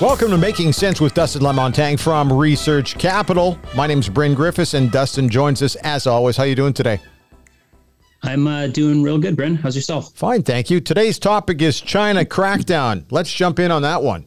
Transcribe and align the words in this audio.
Welcome 0.00 0.30
to 0.30 0.38
Making 0.38 0.72
Sense 0.72 0.98
with 0.98 1.12
Dustin 1.12 1.42
Lamontagne 1.42 2.00
from 2.00 2.32
Research 2.32 2.96
Capital. 2.96 3.58
My 3.76 3.86
name 3.86 3.98
is 3.98 4.08
Bryn 4.08 4.32
Griffiths, 4.32 4.72
and 4.72 4.90
Dustin 4.90 5.28
joins 5.28 5.60
us 5.60 5.74
as 5.76 6.06
always. 6.06 6.38
How 6.38 6.44
you 6.44 6.54
doing 6.54 6.72
today? 6.72 6.98
I'm 8.22 8.46
uh, 8.46 8.68
doing 8.68 9.02
real 9.02 9.18
good, 9.18 9.36
Bryn. 9.36 9.56
How's 9.56 9.76
yourself? 9.76 10.14
Fine, 10.14 10.44
thank 10.44 10.70
you. 10.70 10.80
Today's 10.80 11.18
topic 11.18 11.60
is 11.60 11.82
China 11.82 12.24
crackdown. 12.24 13.04
Let's 13.10 13.30
jump 13.30 13.58
in 13.58 13.70
on 13.70 13.82
that 13.82 14.02
one. 14.02 14.24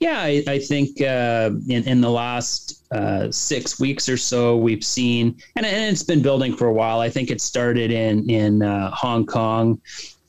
Yeah, 0.00 0.18
I, 0.18 0.42
I 0.48 0.58
think 0.60 0.98
uh, 1.02 1.50
in, 1.68 1.86
in 1.86 2.00
the 2.00 2.10
last 2.10 2.90
uh, 2.92 3.30
six 3.30 3.78
weeks 3.78 4.08
or 4.08 4.16
so, 4.16 4.56
we've 4.56 4.84
seen, 4.84 5.36
and, 5.56 5.66
and, 5.66 5.92
it's 5.92 6.02
been 6.02 6.22
building 6.22 6.56
for 6.56 6.68
a 6.68 6.72
while. 6.72 7.00
I 7.00 7.10
think 7.10 7.30
it 7.30 7.42
started 7.42 7.90
in 7.90 8.30
in 8.30 8.62
uh, 8.62 8.90
Hong 8.92 9.26
Kong 9.26 9.78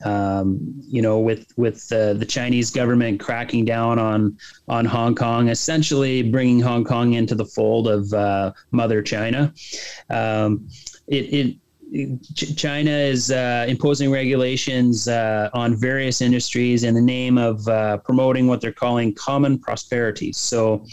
um, 0.04 0.58
you 0.86 1.02
know, 1.02 1.18
with 1.18 1.52
with 1.56 1.90
uh, 1.92 2.14
the 2.14 2.26
Chinese 2.26 2.70
government 2.70 3.20
cracking 3.20 3.64
down 3.64 3.98
on 3.98 4.36
on 4.68 4.84
Hong 4.84 5.14
Kong, 5.14 5.48
essentially 5.48 6.22
bringing 6.22 6.60
Hong 6.60 6.84
Kong 6.84 7.14
into 7.14 7.34
the 7.34 7.44
fold 7.44 7.88
of 7.88 8.12
uh, 8.12 8.52
Mother 8.70 9.02
China. 9.02 9.52
Um, 10.10 10.68
it, 11.06 11.32
it 11.32 11.56
China 12.34 12.90
is 12.90 13.30
uh, 13.30 13.64
imposing 13.66 14.10
regulations 14.10 15.08
uh, 15.08 15.48
on 15.54 15.74
various 15.74 16.20
industries 16.20 16.84
in 16.84 16.94
the 16.94 17.00
name 17.00 17.38
of 17.38 17.66
uh, 17.66 17.96
promoting 17.98 18.46
what 18.46 18.60
they're 18.60 18.72
calling 18.72 19.14
common 19.14 19.58
prosperity. 19.58 20.32
So, 20.32 20.84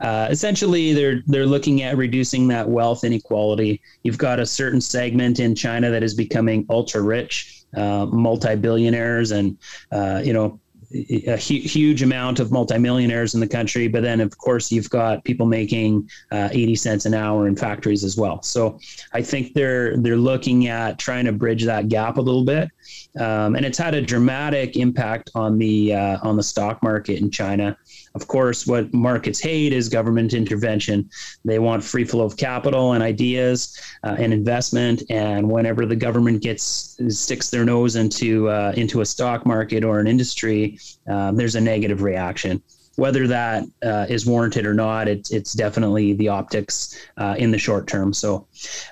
uh, 0.00 0.26
essentially, 0.30 0.92
they're 0.92 1.22
they're 1.26 1.46
looking 1.46 1.82
at 1.82 1.96
reducing 1.96 2.48
that 2.48 2.68
wealth 2.68 3.04
inequality. 3.04 3.80
You've 4.02 4.18
got 4.18 4.40
a 4.40 4.46
certain 4.46 4.80
segment 4.80 5.38
in 5.38 5.54
China 5.54 5.90
that 5.90 6.02
is 6.02 6.14
becoming 6.14 6.66
ultra 6.68 7.00
rich 7.00 7.59
multi-billionaires 7.76 9.30
and 9.30 9.56
uh, 9.92 10.20
you 10.24 10.32
know 10.32 10.58
a 10.92 11.36
hu- 11.36 11.60
huge 11.60 12.02
amount 12.02 12.40
of 12.40 12.50
multimillionaires 12.50 13.34
in 13.34 13.40
the 13.40 13.46
country, 13.46 13.86
but 13.86 14.02
then 14.02 14.20
of 14.20 14.36
course 14.38 14.72
you've 14.72 14.90
got 14.90 15.22
people 15.24 15.46
making 15.46 16.08
uh, 16.32 16.48
80 16.50 16.74
cents 16.74 17.06
an 17.06 17.14
hour 17.14 17.46
in 17.46 17.56
factories 17.56 18.02
as 18.02 18.16
well. 18.16 18.42
So 18.42 18.78
I 19.12 19.22
think 19.22 19.54
they're 19.54 19.96
they're 19.96 20.16
looking 20.16 20.66
at 20.66 20.98
trying 20.98 21.26
to 21.26 21.32
bridge 21.32 21.64
that 21.64 21.88
gap 21.88 22.16
a 22.16 22.20
little 22.20 22.44
bit, 22.44 22.70
um, 23.18 23.54
and 23.54 23.64
it's 23.64 23.78
had 23.78 23.94
a 23.94 24.02
dramatic 24.02 24.76
impact 24.76 25.30
on 25.34 25.58
the 25.58 25.94
uh, 25.94 26.18
on 26.22 26.36
the 26.36 26.42
stock 26.42 26.82
market 26.82 27.20
in 27.20 27.30
China. 27.30 27.76
Of 28.14 28.26
course, 28.26 28.66
what 28.66 28.92
markets 28.92 29.40
hate 29.40 29.72
is 29.72 29.88
government 29.88 30.34
intervention. 30.34 31.08
They 31.44 31.60
want 31.60 31.84
free 31.84 32.04
flow 32.04 32.24
of 32.24 32.36
capital 32.36 32.94
and 32.94 33.04
ideas 33.04 33.80
uh, 34.02 34.16
and 34.18 34.32
investment. 34.32 35.04
And 35.10 35.48
whenever 35.48 35.86
the 35.86 35.94
government 35.94 36.42
gets 36.42 36.98
sticks 37.08 37.50
their 37.50 37.64
nose 37.64 37.94
into 37.94 38.48
uh, 38.48 38.72
into 38.76 39.00
a 39.00 39.06
stock 39.06 39.46
market 39.46 39.84
or 39.84 40.00
an 40.00 40.08
industry, 40.08 40.78
um, 41.08 41.36
there's 41.36 41.54
a 41.54 41.60
negative 41.60 42.02
reaction 42.02 42.62
whether 43.00 43.26
that 43.26 43.64
uh, 43.82 44.04
is 44.10 44.26
warranted 44.26 44.66
or 44.66 44.74
not, 44.74 45.08
it's 45.08 45.30
it's 45.30 45.54
definitely 45.54 46.12
the 46.12 46.28
optics 46.28 47.00
uh, 47.16 47.34
in 47.38 47.50
the 47.50 47.56
short 47.56 47.86
term. 47.86 48.12
So, 48.12 48.46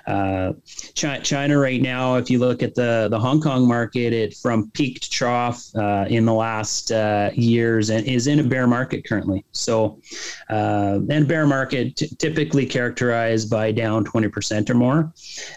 uh, 0.07 0.53
China 0.95 1.59
right 1.59 1.79
now, 1.81 2.15
if 2.15 2.29
you 2.29 2.39
look 2.39 2.63
at 2.63 2.73
the 2.73 3.07
the 3.11 3.19
Hong 3.19 3.39
Kong 3.39 3.67
market, 3.67 4.11
it 4.11 4.35
from 4.35 4.71
peak 4.71 5.01
to 5.01 5.09
trough 5.09 5.63
uh, 5.75 6.05
in 6.09 6.25
the 6.25 6.33
last 6.33 6.91
uh, 6.91 7.29
years 7.33 7.91
and 7.91 8.05
is 8.07 8.25
in 8.25 8.39
a 8.39 8.43
bear 8.43 8.65
market 8.65 9.07
currently. 9.07 9.45
So, 9.51 10.01
uh, 10.49 10.99
and 11.09 11.27
bear 11.27 11.45
market 11.45 11.95
t- 11.95 12.09
typically 12.17 12.65
characterized 12.65 13.49
by 13.49 13.71
down 13.71 14.05
twenty 14.05 14.27
percent 14.27 14.71
or 14.71 14.75
more. 14.75 15.13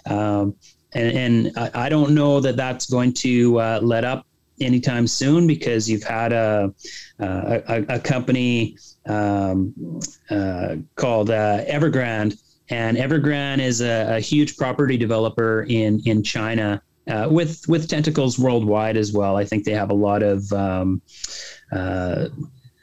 Um, 0.07 0.55
and, 0.95 1.17
and 1.57 1.71
I 1.75 1.89
don't 1.89 2.15
know 2.15 2.39
that 2.41 2.57
that's 2.57 2.85
going 2.91 3.15
to 3.15 3.55
let 3.81 4.05
up 4.05 4.27
anytime 4.65 5.07
soon 5.07 5.47
because 5.47 5.89
you've 5.89 6.03
had 6.03 6.33
a 6.33 6.73
a, 7.19 7.85
a 7.89 8.01
company 8.01 8.77
um, 9.07 9.75
uh, 10.31 10.77
called 10.97 11.31
uh, 11.31 11.65
Evergrande, 11.65 12.41
and 12.69 12.97
Evergrande 12.97 13.61
is 13.61 13.81
a, 13.81 14.17
a, 14.17 14.21
huge 14.21 14.57
property 14.57 14.97
developer 14.97 15.65
in 15.69 16.01
in 16.07 16.23
China 16.23 16.83
uh, 17.09 17.29
with 17.31 17.67
with 17.69 17.89
tentacles 17.89 18.39
worldwide 18.39 18.97
as 18.97 19.13
well. 19.13 19.37
I 19.37 19.45
think 19.45 19.65
they 19.65 19.73
have 19.73 19.91
a 19.91 19.95
lot 19.95 20.23
of 20.23 20.53
um, 20.53 21.03
uh, 21.73 22.29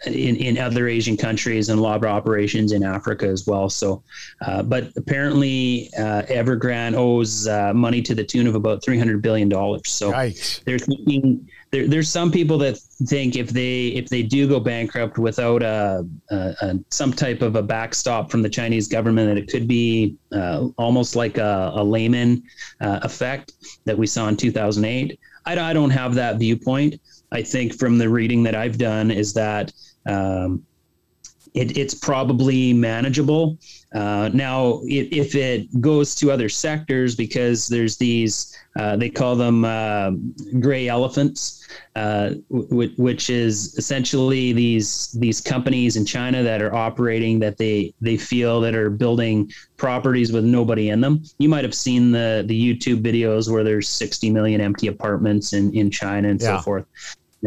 in, 0.06 0.36
in 0.38 0.58
other 0.58 0.88
Asian 0.88 1.18
countries 1.18 1.70
and 1.70 1.82
lab 1.82 2.06
operations 2.06 2.72
in 2.72 2.84
Africa 2.84 3.28
as 3.28 3.46
well. 3.46 3.70
So, 3.70 4.04
uh, 4.42 4.64
but 4.64 4.92
apparently 4.96 5.90
uh, 5.98 6.24
Evergrande 6.24 6.96
owes 6.96 7.48
uh, 7.48 7.74
money 7.74 8.02
to 8.04 8.16
the 8.16 8.24
tune 8.24 8.48
of 8.48 8.56
about 8.56 8.84
three 8.84 8.98
hundred 8.98 9.22
billion 9.22 9.50
dollars. 9.50 9.82
So 9.86 10.12
Yikes. 10.12 10.64
they're 10.64 10.80
thinking 10.80 11.48
there, 11.72 11.88
there's 11.88 12.10
some 12.10 12.32
people 12.32 12.58
that 12.60 12.78
think 12.78 13.36
if 13.36 13.50
they 13.50 13.88
if 13.88 14.10
they 14.10 14.24
do 14.24 14.48
go 14.48 14.60
bankrupt 14.60 15.18
without 15.18 15.62
a, 15.62 16.06
a, 16.32 16.56
a 16.62 16.80
some 16.90 17.14
type 17.14 17.42
of 17.42 17.56
a 17.56 17.62
backstop 17.62 18.32
from 18.32 18.42
the 18.42 18.50
Chinese 18.50 18.88
government, 18.88 19.28
that 19.28 19.38
it 19.38 19.50
could 19.50 19.68
be 19.68 20.16
uh, 20.32 20.68
almost 20.78 21.16
like 21.16 21.38
a, 21.38 21.72
a 21.76 21.84
Lehman 21.84 22.44
uh, 22.82 23.00
effect 23.04 23.54
that 23.86 23.98
we 23.98 24.08
saw 24.08 24.28
in 24.28 24.38
2008. 24.38 25.20
I, 25.46 25.60
I 25.60 25.74
don't 25.74 25.90
have 25.90 26.16
that 26.16 26.38
viewpoint. 26.38 27.00
I 27.32 27.42
think 27.42 27.78
from 27.78 27.98
the 27.98 28.10
reading 28.10 28.44
that 28.44 28.56
I've 28.56 28.78
done 28.78 29.12
is 29.12 29.34
that 29.34 29.72
um, 30.08 30.66
it, 31.54 31.78
it's 31.78 31.94
probably 31.94 32.74
manageable. 32.74 33.58
Uh, 33.94 34.30
now, 34.34 34.82
if, 34.84 35.12
if, 35.12 35.36
it 35.36 35.82
goes 35.82 36.14
to 36.16 36.32
other 36.32 36.48
sectors, 36.48 37.16
because 37.16 37.68
there's 37.68 37.98
these, 37.98 38.56
uh, 38.78 38.96
they 38.96 39.10
call 39.10 39.36
them 39.36 39.66
uh, 39.66 40.12
gray 40.60 40.88
elephants, 40.88 41.68
uh, 41.96 42.36
w- 42.52 42.94
which 42.98 43.32
is 43.32 43.76
essentially 43.78 44.54
these 44.54 45.12
these 45.14 45.42
companies 45.42 45.96
in 45.96 46.06
China 46.06 46.44
that 46.44 46.62
are 46.62 46.74
operating 46.76 47.40
that 47.40 47.58
they 47.58 47.94
they 48.00 48.16
feel 48.16 48.62
that 48.62 48.76
are 48.76 48.92
building 48.92 49.52
properties 49.76 50.32
with 50.32 50.46
nobody 50.46 50.90
in 50.90 51.02
them. 51.02 51.24
You 51.40 51.50
might 51.50 51.64
have 51.64 51.76
seen 51.76 52.12
the 52.12 52.44
the 52.46 52.76
YouTube 52.76 53.02
videos 53.02 53.52
where 53.52 53.64
there's 53.64 53.90
60 53.90 54.30
million 54.30 54.62
empty 54.62 54.86
apartments 54.86 55.54
in 55.54 55.74
in 55.74 55.90
China 55.90 56.30
and 56.30 56.40
yeah. 56.40 56.58
so 56.58 56.64
forth. 56.64 56.86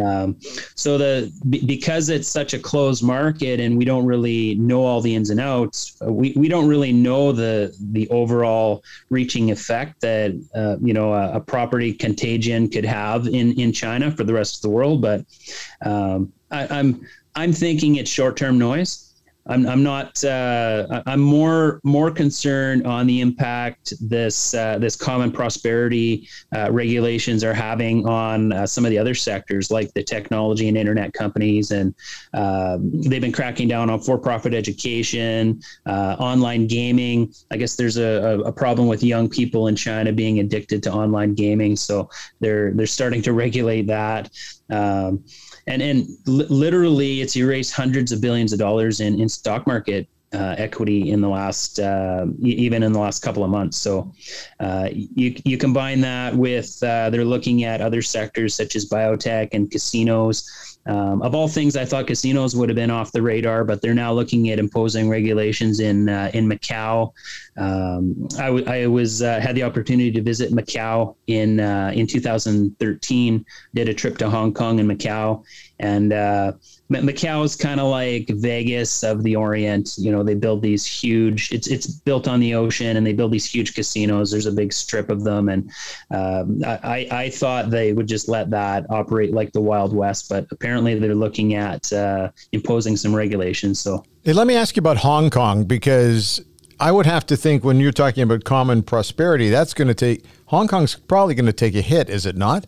Um, 0.00 0.38
so 0.75 0.97
the 0.97 1.32
because 1.66 2.08
it's 2.08 2.28
such 2.28 2.54
a 2.54 2.58
closed 2.58 3.03
market 3.03 3.60
and 3.60 3.76
we 3.76 3.84
don't 3.84 4.06
really 4.06 4.54
know 4.54 4.82
all 4.82 5.00
the 5.00 5.14
ins 5.14 5.28
and 5.28 5.38
outs, 5.38 6.00
uh, 6.00 6.10
we, 6.10 6.32
we 6.34 6.48
don't 6.48 6.66
really 6.66 6.92
know 6.92 7.32
the 7.32 7.76
the 7.92 8.08
overall 8.08 8.82
reaching 9.10 9.50
effect 9.50 10.00
that 10.00 10.32
uh, 10.54 10.76
you 10.81 10.94
know 10.94 11.12
a, 11.12 11.32
a, 11.34 11.41
property 11.41 11.92
contagion 11.92 12.69
could 12.70 12.86
have 12.86 13.26
in 13.26 13.52
in 13.60 13.72
China 13.72 14.10
for 14.10 14.25
the 14.25 14.32
rest 14.32 14.56
of 14.56 14.62
the 14.62 14.70
world. 14.70 15.02
But 15.02 15.26
um, 15.84 16.32
I, 16.50 16.78
I'm 16.78 17.06
I'm 17.34 17.52
thinking 17.52 17.97
it's 17.97 18.10
short 18.10 18.36
term 18.36 18.58
noise. 18.58 19.12
I'm, 19.47 19.66
I'm 19.66 19.82
not. 19.82 20.22
Uh, 20.22 21.03
I'm 21.06 21.20
more 21.20 21.80
more 21.82 22.10
concerned 22.10 22.86
on 22.86 23.06
the 23.06 23.20
impact 23.20 23.92
this 24.00 24.54
uh, 24.54 24.78
this 24.78 24.94
common 24.94 25.32
prosperity 25.32 26.28
uh, 26.54 26.70
regulations 26.70 27.42
are 27.42 27.54
having 27.54 28.06
on 28.06 28.52
uh, 28.52 28.66
some 28.66 28.84
of 28.84 28.91
the 28.91 28.98
other 28.98 29.14
sectors, 29.14 29.70
like 29.70 29.92
the 29.94 30.02
technology 30.02 30.69
and 30.69 30.76
internet 30.76 31.12
companies, 31.12 31.72
and 31.72 31.92
um, 32.34 32.91
they've 33.02 33.20
been 33.20 33.32
cracking 33.32 33.66
down 33.66 33.91
on 33.91 34.00
for-profit 34.00 34.54
education, 34.54 35.60
uh, 35.86 36.16
online 36.20 36.69
gaming. 36.69 37.32
I 37.50 37.56
guess 37.56 37.75
there's 37.75 37.96
a, 37.96 38.43
a, 38.44 38.52
problem 38.52 38.87
with 38.87 39.02
young 39.02 39.28
people 39.28 39.67
in 39.67 39.75
China 39.75 40.12
being 40.12 40.38
addicted 40.38 40.84
to 40.84 40.93
online 40.93 41.34
gaming, 41.34 41.75
so 41.75 42.08
they're 42.38 42.70
they're 42.72 42.87
starting 42.87 43.22
to 43.22 43.32
regulate 43.32 43.88
that. 43.88 44.31
Um, 44.70 45.25
and 45.67 45.82
and 45.82 46.06
li- 46.26 46.47
literally 46.49 47.20
it's 47.20 47.37
erased 47.37 47.73
hundreds 47.73 48.12
of 48.12 48.20
billions 48.20 48.53
of 48.53 48.59
dollars 48.59 49.00
in 49.00 49.20
in 49.20 49.29
stock 49.29 49.67
market 49.67 50.06
uh, 50.32 50.55
equity 50.58 51.11
in 51.11 51.20
the 51.20 51.29
last 51.29 51.79
uh, 51.79 52.26
even 52.40 52.82
in 52.82 52.93
the 52.93 52.99
last 52.99 53.20
couple 53.20 53.44
of 53.44 53.50
months. 53.50 53.76
So 53.76 54.12
uh, 54.61 54.88
you 54.93 55.34
you 55.44 55.58
combine 55.58 56.00
that 56.00 56.34
with 56.34 56.82
uh, 56.82 57.11
they're 57.11 57.25
looking 57.25 57.64
at 57.64 57.81
other 57.81 58.02
sectors 58.02 58.55
such 58.55 58.76
as 58.76 58.88
biotech 58.88 59.50
and 59.52 59.70
casinos. 59.70 60.79
Um, 60.84 61.23
of 61.23 61.32
all 61.34 61.46
things, 61.46 61.76
I 61.76 61.84
thought 61.84 62.08
casinos 62.08 62.56
would 62.56 62.69
have 62.69 62.75
been 62.75 62.90
off 62.90 63.12
the 63.12 63.23
radar, 63.23 63.62
but 63.62 63.81
they're 63.81 63.94
now 63.94 64.12
looking 64.12 64.50
at 64.50 64.58
imposing 64.58 65.08
regulations 65.08 65.79
in 65.79 66.08
uh, 66.08 66.31
in 66.34 66.49
Macau. 66.49 67.12
Um, 67.56 68.26
I, 68.38 68.46
w- 68.46 68.67
I 68.67 68.87
was 68.87 69.23
uh, 69.23 69.38
had 69.38 69.55
the 69.55 69.62
opportunity 69.62 70.11
to 70.11 70.23
visit 70.23 70.50
Macau 70.50 71.14
in 71.29 71.61
in 71.61 72.06
2013. 72.06 73.46
Did 73.75 73.88
a 73.88 73.94
trip 73.94 74.19
to 74.19 74.31
Hong 74.31 74.52
Kong 74.52 74.81
and 74.81 74.90
Macau, 74.90 75.44
and 75.79 76.12
Macau 76.93 77.44
is 77.44 77.56
kind 77.56 77.81
of 77.81 77.89
like 77.89 78.29
Vegas 78.29 79.03
of 79.03 79.23
the 79.23 79.37
Orient. 79.37 79.94
You 79.99 80.12
know, 80.12 80.23
they 80.23 80.35
build 80.35 80.62
these 80.62 80.85
huge. 80.85 81.53
It's 81.53 81.67
it's 81.67 81.87
built 81.87 82.29
on 82.29 82.41
the 82.41 82.55
ocean, 82.55 82.97
and 82.97 83.06
they 83.06 83.12
build 83.12 83.33
these 83.33 83.47
huge 83.47 83.75
casinos. 83.75 84.31
There's 84.31 84.47
a 84.47 84.53
big 84.53 84.73
strip 84.73 85.11
of 85.11 85.25
them, 85.25 85.49
and 85.49 85.71
um, 86.11 86.61
I 86.65 87.09
I 87.11 87.31
thought 87.31 87.71
they 87.71 87.93
would 87.93 88.06
just 88.06 88.29
let 88.29 88.50
that 88.50 88.87
operate 88.91 89.33
like 89.33 89.53
the 89.53 89.61
Wild 89.61 89.94
West, 89.94 90.29
but 90.29 90.47
apparently 90.50 90.99
they're 90.99 91.15
looking 91.15 91.55
at 91.55 91.93
uh, 91.93 92.31
imposing 92.53 92.97
some 92.97 93.15
regulations. 93.15 93.81
So, 93.81 94.05
hey, 94.25 94.33
let 94.33 94.47
me 94.47 94.56
ask 94.56 94.77
you 94.77 94.81
about 94.81 94.99
Hong 94.99 95.31
Kong 95.31 95.65
because 95.65 96.41
I 96.79 96.91
would 96.91 97.06
have 97.06 97.25
to 97.27 97.37
think 97.37 97.65
when 97.65 97.81
you're 97.81 97.93
talking 97.93 98.23
about 98.23 98.44
common 98.44 98.83
prosperity, 98.83 99.50
that's 99.50 99.75
going 99.75 99.89
to 99.89 99.94
take 99.94 100.25
Hong 100.47 100.69
Kong's 100.69 100.97
probably 100.97 101.35
going 101.35 101.47
to 101.47 101.53
take 101.53 101.75
a 101.75 101.81
hit, 101.81 102.11
is 102.11 102.27
it 102.27 102.37
not? 102.37 102.67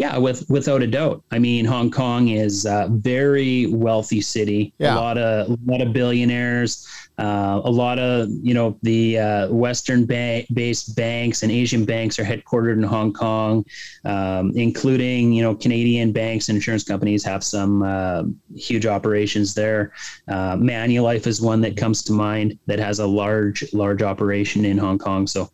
Yeah, 0.00 0.16
with 0.16 0.48
without 0.48 0.82
a 0.82 0.86
doubt. 0.86 1.22
I 1.30 1.38
mean, 1.38 1.66
Hong 1.66 1.90
Kong 1.90 2.28
is 2.28 2.64
a 2.64 2.88
very 2.90 3.66
wealthy 3.66 4.22
city. 4.22 4.72
Yeah. 4.78 4.94
A 4.94 4.96
lot 4.96 5.18
of 5.18 5.50
a 5.50 5.58
lot 5.66 5.82
of 5.82 5.92
billionaires. 5.92 6.88
Uh, 7.20 7.60
a 7.64 7.70
lot 7.70 7.98
of 7.98 8.30
you 8.42 8.54
know 8.54 8.78
the 8.82 9.18
uh, 9.18 9.48
Western 9.52 10.06
ba- 10.06 10.42
based 10.54 10.96
banks 10.96 11.42
and 11.42 11.52
Asian 11.52 11.84
banks 11.84 12.18
are 12.18 12.24
headquartered 12.24 12.72
in 12.72 12.82
Hong 12.82 13.12
Kong, 13.12 13.62
um, 14.06 14.52
including 14.54 15.30
you 15.30 15.42
know 15.42 15.54
Canadian 15.54 16.12
banks 16.12 16.48
and 16.48 16.56
insurance 16.56 16.82
companies 16.82 17.22
have 17.22 17.44
some 17.44 17.82
uh, 17.82 18.22
huge 18.56 18.86
operations 18.86 19.52
there. 19.52 19.92
Uh, 20.28 20.56
Manulife 20.56 21.26
is 21.26 21.42
one 21.42 21.60
that 21.60 21.76
comes 21.76 22.02
to 22.04 22.12
mind 22.14 22.58
that 22.64 22.78
has 22.78 23.00
a 23.00 23.06
large 23.06 23.70
large 23.74 24.00
operation 24.00 24.64
in 24.64 24.78
Hong 24.78 24.98
Kong. 24.98 25.26
So 25.26 25.50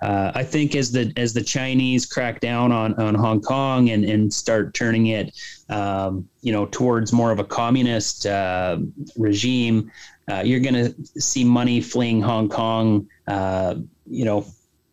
uh, 0.00 0.30
I 0.36 0.44
think 0.44 0.76
as 0.76 0.92
the 0.92 1.12
as 1.16 1.34
the 1.34 1.42
Chinese 1.42 2.06
crack 2.06 2.38
down 2.38 2.70
on 2.70 2.94
on 2.94 3.16
Hong 3.16 3.40
Kong 3.40 3.90
and 3.90 4.04
and 4.04 4.32
start 4.32 4.72
turning 4.72 5.08
it 5.08 5.34
um, 5.68 6.28
you 6.42 6.52
know 6.52 6.66
towards 6.66 7.12
more 7.12 7.32
of 7.32 7.40
a 7.40 7.44
communist 7.44 8.24
uh, 8.24 8.78
regime 9.16 9.90
uh, 10.30 10.42
you're 10.44 10.60
going 10.60 10.74
to 10.74 11.20
see 11.20 11.44
money 11.44 11.80
fleeing 11.80 12.20
Hong 12.20 12.48
Kong, 12.48 13.08
uh, 13.26 13.76
you 14.06 14.24
know, 14.24 14.46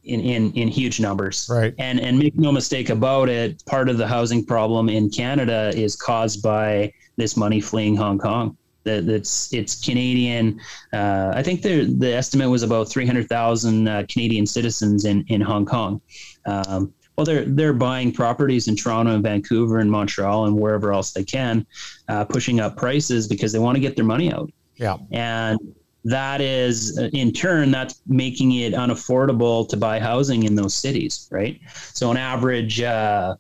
in, 0.03 0.21
in, 0.21 0.53
in 0.53 0.67
huge 0.67 0.99
numbers. 0.99 1.47
Right. 1.49 1.73
And, 1.79 1.99
and 1.99 2.17
make 2.17 2.35
no 2.35 2.51
mistake 2.51 2.89
about 2.89 3.27
it, 3.27 3.65
part 3.65 3.89
of 3.89 3.97
the 3.97 4.07
housing 4.07 4.45
problem 4.45 4.87
in 4.89 5.09
Canada 5.09 5.71
is 5.75 5.95
caused 5.95 6.41
by 6.41 6.93
this 7.17 7.35
money 7.35 7.61
fleeing 7.61 7.95
Hong 7.95 8.19
Kong. 8.19 8.57
That 8.83 9.09
it's 9.09 9.51
it's 9.51 9.83
Canadian. 9.83 10.61
Uh, 10.93 11.31
I 11.33 11.41
think 11.41 11.63
the 11.63 11.85
the 11.85 12.13
estimate 12.13 12.51
was 12.51 12.61
about 12.61 12.87
three 12.87 13.07
hundred 13.07 13.27
thousand 13.27 13.87
uh, 13.87 14.03
Canadian 14.07 14.45
citizens 14.45 15.05
in 15.05 15.25
in 15.27 15.41
Hong 15.41 15.65
Kong. 15.65 16.01
Um, 16.45 16.93
well, 17.15 17.25
they're 17.25 17.45
they're 17.45 17.73
buying 17.73 18.11
properties 18.11 18.67
in 18.67 18.75
Toronto 18.75 19.15
and 19.15 19.23
Vancouver 19.23 19.79
and 19.79 19.89
Montreal 19.89 20.45
and 20.45 20.55
wherever 20.55 20.93
else 20.93 21.13
they 21.13 21.23
can, 21.23 21.65
uh, 22.09 22.25
pushing 22.25 22.59
up 22.59 22.77
prices 22.77 23.27
because 23.27 23.51
they 23.51 23.57
want 23.57 23.75
to 23.75 23.79
get 23.79 23.95
their 23.95 24.05
money 24.05 24.31
out. 24.31 24.51
Yeah. 24.77 24.97
And 25.11 25.59
that 26.05 26.39
is 26.39 26.97
in 27.13 27.31
turn 27.31 27.71
that's 27.71 28.01
making 28.05 28.53
it 28.53 28.73
unaffordable 28.73 29.67
to 29.69 29.77
buy 29.77 29.99
housing 29.99 30.43
in 30.43 30.55
those 30.55 30.75
cities, 30.75 31.27
right? 31.31 31.59
So 31.93 32.11
an 32.11 32.17
average 32.17 32.81
uh, 32.81 33.35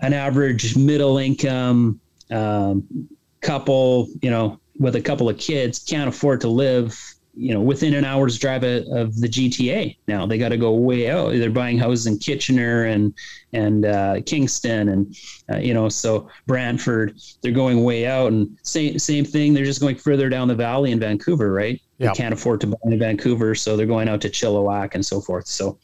an 0.00 0.12
average 0.12 0.76
middle 0.76 1.18
income 1.18 2.00
um, 2.30 2.86
couple, 3.40 4.08
you 4.20 4.30
know, 4.30 4.60
with 4.78 4.96
a 4.96 5.00
couple 5.00 5.28
of 5.28 5.38
kids 5.38 5.78
can't 5.78 6.08
afford 6.08 6.40
to 6.42 6.48
live 6.48 6.96
you 7.38 7.54
know 7.54 7.60
within 7.60 7.94
an 7.94 8.04
hour's 8.04 8.36
drive 8.36 8.64
of, 8.64 8.84
of 8.88 9.20
the 9.20 9.28
GTA. 9.28 9.96
Now 10.08 10.26
they 10.26 10.38
got 10.38 10.48
to 10.48 10.56
go 10.56 10.72
way 10.72 11.08
out. 11.08 11.30
They're 11.30 11.50
buying 11.50 11.78
houses 11.78 12.06
in 12.06 12.18
Kitchener 12.18 12.84
and 12.84 13.14
and 13.52 13.86
uh, 13.86 14.20
Kingston 14.26 14.88
and 14.88 15.16
uh, 15.50 15.58
you 15.58 15.72
know 15.72 15.88
so 15.88 16.28
Brantford. 16.46 17.16
They're 17.40 17.52
going 17.52 17.84
way 17.84 18.06
out 18.06 18.32
and 18.32 18.58
same 18.64 18.98
same 18.98 19.24
thing. 19.24 19.54
They're 19.54 19.64
just 19.64 19.80
going 19.80 19.96
further 19.96 20.28
down 20.28 20.48
the 20.48 20.56
valley 20.56 20.90
in 20.90 20.98
Vancouver, 20.98 21.52
right? 21.52 21.80
Yep. 21.98 22.14
They 22.14 22.16
can't 22.16 22.34
afford 22.34 22.60
to 22.62 22.66
buy 22.68 22.76
in 22.84 22.98
Vancouver, 22.98 23.54
so 23.54 23.76
they're 23.76 23.86
going 23.86 24.08
out 24.08 24.20
to 24.22 24.30
Chilliwack 24.30 24.94
and 24.94 25.04
so 25.04 25.20
forth. 25.20 25.46
So, 25.46 25.78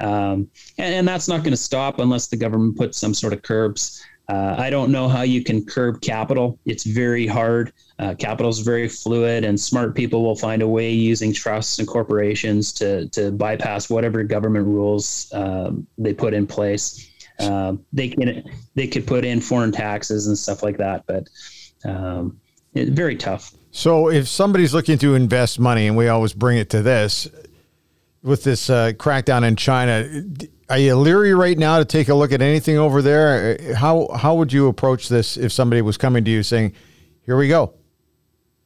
um, 0.00 0.48
and, 0.78 0.94
and 0.94 1.08
that's 1.08 1.28
not 1.28 1.38
going 1.38 1.50
to 1.50 1.56
stop 1.56 1.98
unless 1.98 2.28
the 2.28 2.36
government 2.36 2.76
puts 2.76 2.98
some 2.98 3.14
sort 3.14 3.32
of 3.32 3.42
curbs. 3.42 4.02
Uh, 4.30 4.54
I 4.56 4.70
don't 4.70 4.92
know 4.92 5.08
how 5.08 5.22
you 5.22 5.42
can 5.42 5.66
curb 5.66 6.02
capital. 6.02 6.56
It's 6.64 6.84
very 6.84 7.26
hard. 7.26 7.72
Uh, 7.98 8.14
capital 8.14 8.48
is 8.48 8.60
very 8.60 8.88
fluid, 8.88 9.44
and 9.44 9.58
smart 9.58 9.96
people 9.96 10.22
will 10.22 10.36
find 10.36 10.62
a 10.62 10.68
way 10.68 10.88
using 10.92 11.32
trusts 11.32 11.80
and 11.80 11.88
corporations 11.88 12.72
to 12.74 13.08
to 13.08 13.32
bypass 13.32 13.90
whatever 13.90 14.22
government 14.22 14.66
rules 14.66 15.28
um, 15.34 15.84
they 15.98 16.14
put 16.14 16.32
in 16.32 16.46
place. 16.46 17.10
Uh, 17.40 17.74
they 17.92 18.08
can 18.08 18.44
they 18.76 18.86
could 18.86 19.04
put 19.04 19.24
in 19.24 19.40
foreign 19.40 19.72
taxes 19.72 20.28
and 20.28 20.38
stuff 20.38 20.62
like 20.62 20.76
that, 20.76 21.04
but 21.08 21.28
um, 21.84 22.38
it's 22.74 22.90
very 22.90 23.16
tough. 23.16 23.52
So, 23.72 24.10
if 24.10 24.28
somebody's 24.28 24.72
looking 24.72 24.98
to 24.98 25.16
invest 25.16 25.58
money, 25.58 25.88
and 25.88 25.96
we 25.96 26.06
always 26.06 26.34
bring 26.34 26.56
it 26.58 26.70
to 26.70 26.82
this, 26.82 27.28
with 28.22 28.44
this 28.44 28.70
uh, 28.70 28.92
crackdown 28.92 29.42
in 29.42 29.56
China 29.56 30.08
are 30.70 30.78
you 30.78 30.94
leery 30.94 31.34
right 31.34 31.58
now 31.58 31.78
to 31.78 31.84
take 31.84 32.08
a 32.08 32.14
look 32.14 32.32
at 32.32 32.40
anything 32.40 32.78
over 32.78 33.02
there? 33.02 33.74
How 33.74 34.08
how 34.14 34.36
would 34.36 34.52
you 34.52 34.68
approach 34.68 35.08
this 35.08 35.36
if 35.36 35.52
somebody 35.52 35.82
was 35.82 35.96
coming 35.96 36.24
to 36.24 36.30
you 36.30 36.42
saying, 36.42 36.72
"Here 37.22 37.36
we 37.36 37.48
go"? 37.48 37.74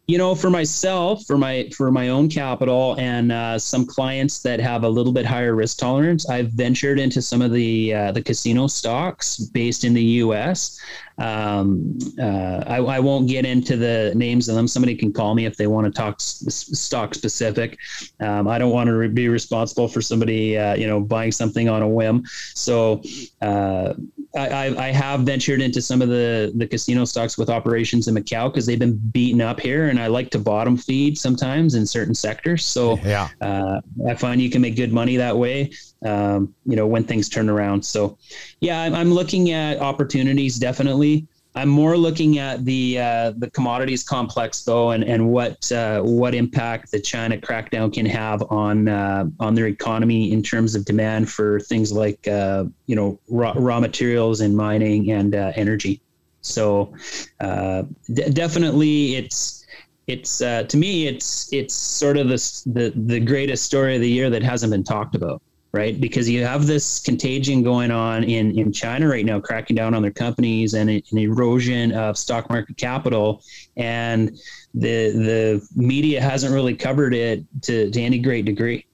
you 0.07 0.19
know 0.19 0.35
for 0.35 0.51
myself 0.51 1.25
for 1.25 1.39
my 1.39 1.69
for 1.75 1.91
my 1.91 2.09
own 2.09 2.29
capital 2.29 2.95
and 2.99 3.33
uh, 3.33 3.59
some 3.59 3.87
clients 3.87 4.41
that 4.41 4.61
have 4.61 4.85
a 4.85 4.89
little 4.89 5.13
bit 5.13 5.25
higher 5.25 5.55
risk 5.55 5.79
tolerance 5.79 6.29
i've 6.29 6.51
ventured 6.51 6.99
into 6.99 7.23
some 7.23 7.41
of 7.41 7.53
the 7.53 7.95
uh, 7.95 8.13
the 8.13 8.23
casino 8.23 8.67
stocks 8.67 9.39
based 9.39 9.85
in 9.85 9.95
the 9.95 10.03
us 10.03 10.79
um, 11.19 11.97
uh, 12.21 12.65
I, 12.67 12.79
I, 12.79 12.99
won't 12.99 13.29
get 13.29 13.47
into 13.47 13.77
the 13.77 14.13
names 14.17 14.49
of 14.49 14.57
them 14.57 14.67
somebody 14.67 14.97
can 14.97 15.13
call 15.13 15.35
me 15.35 15.47
if 15.47 15.57
they 15.57 15.69
want 15.69 15.87
to 15.87 15.93
talk 15.93 16.15
s- 16.15 16.71
stock 16.79 17.15
specific 17.15 17.79
um, 18.21 18.49
i 18.49 18.59
don't 18.59 18.73
want 18.73 18.89
to 18.89 18.95
re- 18.97 19.09
be 19.09 19.29
responsible 19.29 19.87
for 19.87 20.01
somebody 20.01 20.59
uh, 20.59 20.75
you 20.75 20.89
know 20.89 21.01
buying 21.01 21.31
something 21.31 21.69
on 21.69 21.83
a 21.83 21.89
whim 21.89 22.25
so 22.55 23.01
uh, 23.43 23.95
I, 24.37 24.75
I 24.77 24.91
have 24.91 25.21
ventured 25.21 25.61
into 25.61 25.81
some 25.81 26.03
of 26.03 26.09
the 26.09 26.53
the 26.57 26.67
casino 26.67 27.05
stocks 27.05 27.39
with 27.39 27.49
operations 27.49 28.09
in 28.09 28.15
Macau 28.15 28.51
because 28.51 28.67
they've 28.67 28.79
been 28.79 28.97
beaten 29.13 29.41
up 29.41 29.61
here, 29.61 29.89
and 29.89 30.01
I 30.01 30.09
like 30.09 30.31
to 30.31 30.39
bottom 30.39 30.77
feed 30.77 31.17
sometimes 31.17 31.75
in 31.75 31.87
certain 31.87 32.15
sectors. 32.15 32.65
So 32.65 32.97
yeah, 32.99 33.29
uh, 33.41 33.81
I 34.09 34.15
find 34.15 34.43
you 34.43 34.51
can 34.51 34.61
make 34.61 34.75
good 34.75 34.93
money 34.93 35.17
that 35.17 35.37
way. 35.37 35.71
Um, 36.05 36.53
you 36.67 36.75
know 36.75 36.87
when 36.87 37.05
things 37.05 37.29
turn 37.29 37.49
around. 37.49 37.85
So 37.85 38.19
yeah, 38.61 38.81
I'm, 38.83 38.95
I'm 38.95 39.13
looking 39.13 39.53
at 39.53 39.79
opportunities 39.79 40.59
definitely. 40.59 41.14
I'm 41.57 41.69
more 41.69 41.97
looking 41.97 42.39
at 42.39 42.65
the 42.65 42.99
uh, 42.99 43.33
the 43.37 43.49
commodities 43.51 44.03
complex 44.03 44.65
though, 44.65 44.91
and 44.91 45.05
and 45.05 45.31
what 45.31 45.71
uh, 45.71 46.01
what 46.01 46.35
impact 46.35 46.91
the 46.91 47.01
China 47.01 47.37
crackdown 47.37 47.93
can 47.93 48.07
have 48.07 48.43
on 48.51 48.89
uh, 48.89 49.27
on 49.39 49.55
their 49.55 49.69
economy 49.69 50.33
in 50.33 50.43
terms 50.43 50.75
of 50.75 50.85
demand 50.85 51.31
for 51.31 51.61
things 51.61 51.93
like 51.93 52.27
uh, 52.27 52.65
you 52.87 52.97
know 52.97 53.21
raw, 53.29 53.53
raw 53.57 53.79
materials 53.79 54.41
and 54.41 54.57
mining 54.57 55.13
and 55.13 55.37
uh, 55.37 55.53
energy. 55.55 56.01
So 56.41 56.93
uh, 57.41 57.85
d- 58.13 58.31
definitely, 58.31 59.15
it's 59.15 59.65
it's 60.09 60.39
to 60.39 60.77
me 60.77 61.07
it's 61.07 61.53
it's 61.53 61.75
sort 61.75 62.17
of 62.17 62.29
the, 62.29 62.63
the 62.67 62.93
the 62.97 63.21
greatest 63.21 63.65
story 63.65 63.95
of 63.95 64.01
the 64.01 64.11
year 64.11 64.29
that 64.29 64.43
hasn't 64.43 64.73
been 64.73 64.85
talked 64.85 65.15
about 65.15 65.41
right? 65.75 66.01
Because 66.01 66.31
you 66.31 66.45
have 66.45 66.67
this 66.67 67.01
contagion 67.01 67.65
going 67.65 67.91
on 67.91 68.23
in, 68.23 68.57
in 68.57 68.73
China 68.73 69.09
right 69.09 69.27
now, 69.27 69.41
cracking 69.41 69.75
down 69.75 69.93
on 69.93 70.03
their 70.03 70.13
companies 70.13 70.75
and 70.75 70.89
an 70.89 71.19
erosion 71.19 71.91
of 71.93 72.17
stock 72.17 72.49
market 72.49 72.77
capital. 72.77 73.43
And 73.77 74.39
the 74.73 75.11
the 75.11 75.69
media 75.75 76.21
hasn't 76.21 76.55
really 76.55 76.77
covered 76.77 77.13
it 77.13 77.45
to, 77.63 77.91
to 77.91 78.01
any 78.01 78.21
great 78.21 78.45
degree. 78.45 78.87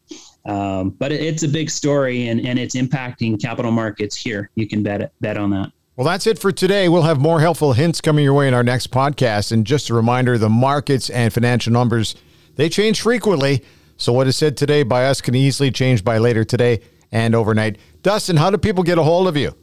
Um, 0.46 0.90
but 0.90 1.12
it, 1.12 1.20
it's 1.20 1.42
a 1.42 1.48
big 1.48 1.68
story 1.68 2.28
and, 2.28 2.40
and 2.46 2.58
it's 2.58 2.74
impacting 2.74 3.40
capital 3.40 3.70
markets 3.70 4.16
here. 4.16 4.50
You 4.54 4.66
can 4.66 4.82
bet 4.82 5.12
bet 5.20 5.36
on 5.36 5.50
that. 5.50 5.72
Well, 5.96 6.06
that's 6.06 6.26
it 6.26 6.38
for 6.38 6.50
today. 6.50 6.88
We'll 6.88 7.02
have 7.02 7.20
more 7.20 7.40
helpful 7.40 7.74
hints 7.74 8.00
coming 8.00 8.24
your 8.24 8.32
way 8.32 8.48
in 8.48 8.54
our 8.54 8.62
next 8.62 8.90
podcast. 8.90 9.52
And 9.52 9.66
just 9.66 9.90
a 9.90 9.94
reminder 9.94 10.38
the 10.38 10.48
markets 10.48 11.10
and 11.10 11.30
financial 11.30 11.74
numbers, 11.74 12.14
they 12.56 12.70
change 12.70 13.02
frequently. 13.02 13.62
So, 14.00 14.12
what 14.14 14.26
is 14.26 14.36
said 14.36 14.56
today 14.56 14.82
by 14.82 15.04
us 15.04 15.20
can 15.20 15.34
easily 15.34 15.70
change 15.70 16.02
by 16.02 16.16
later 16.18 16.42
today 16.42 16.80
and 17.12 17.34
overnight. 17.34 17.76
Dustin, 18.02 18.36
how 18.36 18.48
do 18.50 18.56
people 18.56 18.82
get 18.82 18.96
a 18.98 19.02
hold 19.02 19.28
of 19.28 19.36
you? 19.36 19.54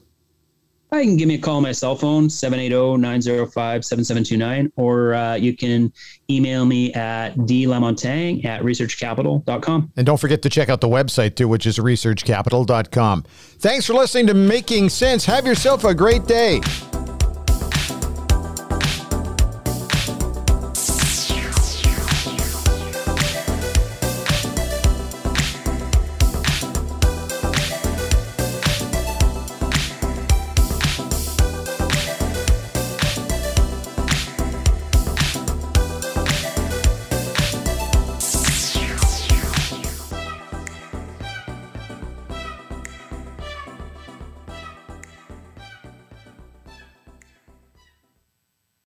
I 0.91 1.03
can 1.03 1.17
give 1.17 1.27
me 1.27 1.33
a 1.35 1.37
call 1.37 1.57
on 1.57 1.63
my 1.63 1.73
cell 1.73 1.97
phone, 1.97 2.29
780-905-7729, 2.29 4.71
or 4.77 5.13
uh, 5.15 5.35
you 5.35 5.57
can 5.57 5.91
email 6.29 6.65
me 6.65 6.93
at 6.93 7.35
dlamontagne 7.35 8.45
at 8.45 8.61
researchcapital.com. 8.61 9.91
And 9.97 10.05
don't 10.05 10.17
forget 10.17 10.41
to 10.43 10.49
check 10.49 10.69
out 10.69 10.79
the 10.79 10.87
website 10.87 11.35
too, 11.35 11.49
which 11.49 11.65
is 11.65 11.77
researchcapital.com. 11.77 13.23
Thanks 13.59 13.85
for 13.85 13.95
listening 13.95 14.27
to 14.27 14.33
Making 14.33 14.87
Sense. 14.87 15.25
Have 15.25 15.45
yourself 15.45 15.83
a 15.83 15.93
great 15.93 16.25
day. 16.25 16.61